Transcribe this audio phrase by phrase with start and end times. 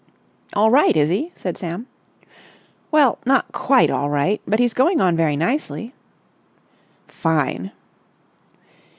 [0.53, 1.85] "All right, is he?" said Sam.
[2.89, 5.93] "Well, not quite all right, but he's going on very nicely."
[7.07, 7.69] "Fine!"